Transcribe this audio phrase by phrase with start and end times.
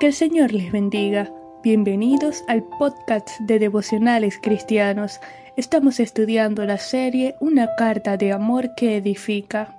[0.00, 1.30] Que el Señor les bendiga.
[1.62, 5.20] Bienvenidos al podcast de devocionales cristianos.
[5.58, 9.76] Estamos estudiando la serie Una carta de amor que edifica.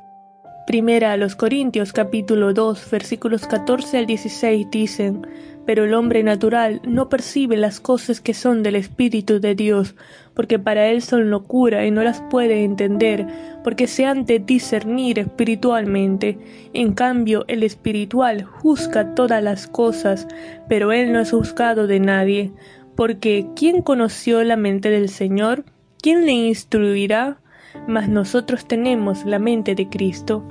[0.67, 5.26] Primera a los Corintios capítulo 2 versículos 14 al 16 dicen,
[5.65, 9.95] pero el hombre natural no percibe las cosas que son del Espíritu de Dios,
[10.33, 13.27] porque para él son locura y no las puede entender,
[13.63, 16.38] porque se han de discernir espiritualmente.
[16.73, 20.27] En cambio, el espiritual juzga todas las cosas,
[20.67, 22.52] pero él no es juzgado de nadie,
[22.95, 25.66] porque ¿quién conoció la mente del Señor?
[26.02, 27.39] ¿Quién le instruirá?
[27.88, 30.44] Mas nosotros tenemos la mente de Cristo.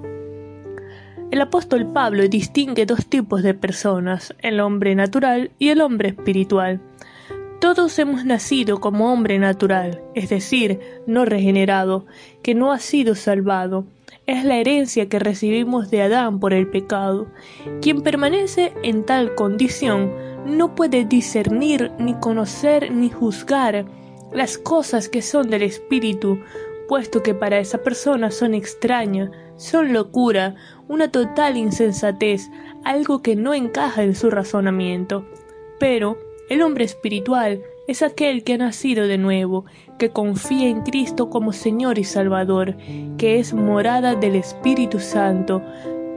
[1.30, 6.80] El apóstol Pablo distingue dos tipos de personas, el hombre natural y el hombre espiritual.
[7.60, 12.04] Todos hemos nacido como hombre natural, es decir, no regenerado,
[12.42, 13.86] que no ha sido salvado.
[14.26, 17.28] Es la herencia que recibimos de Adán por el pecado.
[17.80, 20.12] Quien permanece en tal condición
[20.46, 23.86] no puede discernir, ni conocer, ni juzgar
[24.32, 26.40] las cosas que son del Espíritu,
[26.90, 30.56] puesto que para esa persona son extrañas, son locura,
[30.88, 32.50] una total insensatez,
[32.84, 35.24] algo que no encaja en su razonamiento.
[35.78, 36.18] Pero
[36.48, 39.66] el hombre espiritual es aquel que ha nacido de nuevo,
[40.00, 42.76] que confía en Cristo como Señor y Salvador,
[43.18, 45.62] que es morada del Espíritu Santo,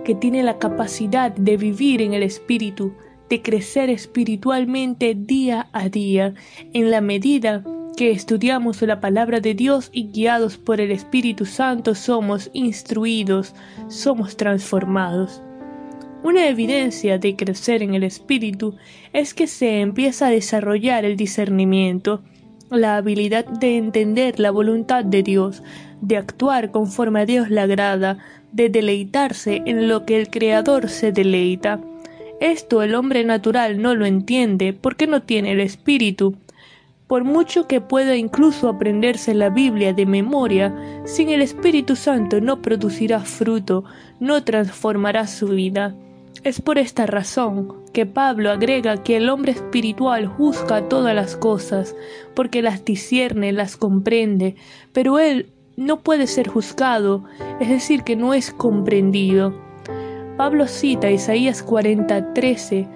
[0.04, 2.94] que tiene la capacidad de vivir en el Espíritu,
[3.30, 6.34] de crecer espiritualmente día a día,
[6.74, 7.64] en la medida
[7.96, 13.54] que estudiamos la palabra de Dios y guiados por el Espíritu Santo somos instruidos,
[13.88, 15.42] somos transformados.
[16.24, 18.76] Una evidencia de crecer en el Espíritu
[19.12, 22.22] es que se empieza a desarrollar el discernimiento,
[22.72, 25.62] la habilidad de entender la voluntad de Dios,
[26.02, 28.18] de actuar conforme a Dios le agrada,
[28.52, 31.80] de deleitarse en lo que el Creador se deleita.
[32.40, 36.36] Esto el hombre natural no lo entiende porque no tiene el Espíritu,
[37.08, 40.74] por mucho que pueda incluso aprenderse la Biblia de memoria,
[41.06, 43.84] sin el Espíritu Santo no producirá fruto,
[44.20, 45.96] no transformará su vida.
[46.44, 51.96] Es por esta razón que Pablo agrega que el hombre espiritual juzga todas las cosas,
[52.34, 54.56] porque las discierne, las comprende,
[54.92, 57.24] pero él no puede ser juzgado,
[57.60, 59.54] es decir, que no es comprendido.
[60.38, 62.88] Pablo cita Isaías 40:13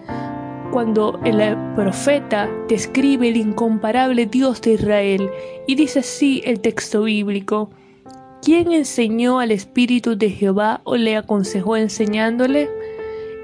[0.72, 5.30] cuando el profeta describe el incomparable Dios de Israel
[5.66, 7.70] y dice así el texto bíblico,
[8.42, 12.70] ¿quién enseñó al Espíritu de Jehová o le aconsejó enseñándole?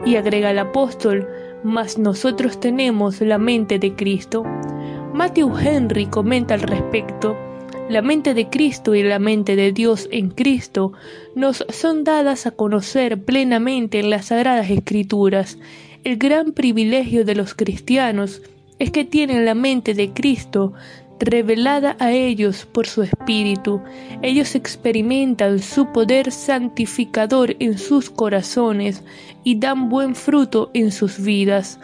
[0.05, 1.27] Y agrega el apóstol,
[1.63, 4.43] mas nosotros tenemos la mente de Cristo.
[5.13, 7.37] Matthew Henry comenta al respecto,
[7.89, 10.93] la mente de Cristo y la mente de Dios en Cristo
[11.35, 15.57] nos son dadas a conocer plenamente en las sagradas escrituras
[16.03, 18.41] el gran privilegio de los cristianos
[18.79, 20.73] es que tienen la mente de Cristo
[21.19, 23.81] revelada a ellos por su Espíritu.
[24.21, 29.03] Ellos experimentan su poder santificador en sus corazones
[29.43, 31.79] y dan buen fruto en sus vidas.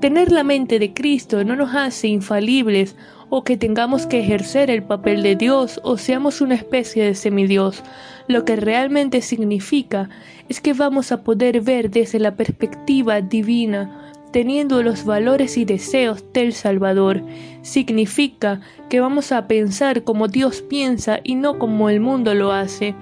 [0.00, 2.96] Tener la mente de Cristo no nos hace infalibles
[3.34, 7.82] o que tengamos que ejercer el papel de Dios o seamos una especie de semidios.
[8.28, 10.10] Lo que realmente significa
[10.50, 16.22] es que vamos a poder ver desde la perspectiva divina, teniendo los valores y deseos
[16.34, 17.22] del Salvador.
[17.62, 18.60] Significa
[18.90, 22.94] que vamos a pensar como Dios piensa y no como el mundo lo hace.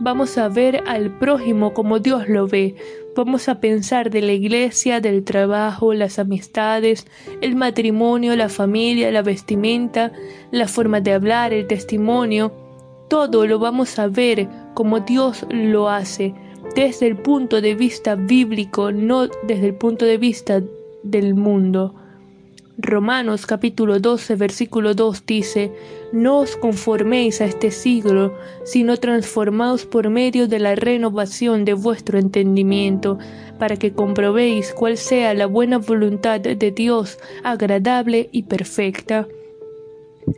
[0.00, 2.74] Vamos a ver al prójimo como Dios lo ve.
[3.16, 7.06] Vamos a pensar de la iglesia, del trabajo, las amistades,
[7.40, 10.12] el matrimonio, la familia, la vestimenta,
[10.50, 12.52] la forma de hablar, el testimonio.
[13.08, 16.34] Todo lo vamos a ver como Dios lo hace,
[16.74, 20.62] desde el punto de vista bíblico, no desde el punto de vista
[21.02, 21.94] del mundo.
[22.78, 25.72] Romanos capítulo 12 versículo 2 dice,
[26.12, 32.18] No os conforméis a este siglo, sino transformaos por medio de la renovación de vuestro
[32.18, 33.18] entendimiento,
[33.58, 39.26] para que comprobéis cuál sea la buena voluntad de Dios, agradable y perfecta.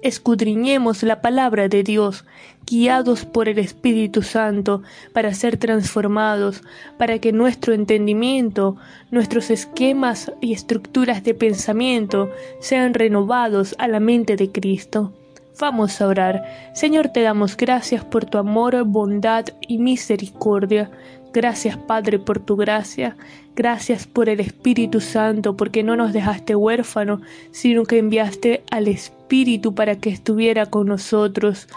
[0.03, 2.25] Escudriñemos la palabra de Dios,
[2.67, 6.63] guiados por el Espíritu Santo, para ser transformados,
[6.99, 8.77] para que nuestro entendimiento,
[9.11, 12.31] nuestros esquemas y estructuras de pensamiento
[12.61, 15.13] sean renovados a la mente de Cristo.
[15.61, 16.45] Vamos a orar.
[16.73, 20.91] Señor, te damos gracias por tu amor, bondad y misericordia.
[21.33, 23.17] Gracias Padre por tu gracia,
[23.55, 27.21] gracias por el Espíritu Santo, porque no nos dejaste huérfanos,
[27.51, 28.89] sino que enviaste al
[29.29, 31.69] Espíritu para que estuviera con nosotros.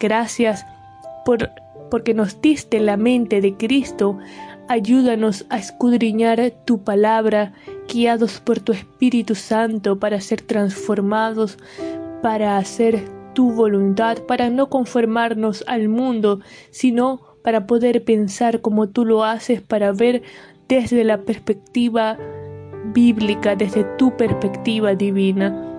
[0.00, 0.64] Gracias
[1.26, 1.50] por
[1.90, 4.16] porque nos diste la mente de Cristo.
[4.68, 7.52] Ayúdanos a escudriñar tu palabra
[7.92, 11.58] guiados por tu Espíritu Santo para ser transformados,
[12.22, 16.40] para hacer tu voluntad, para no conformarnos al mundo,
[16.70, 20.22] sino para poder pensar como tú lo haces, para ver
[20.68, 22.16] desde la perspectiva
[22.94, 25.73] bíblica, desde tu perspectiva divina.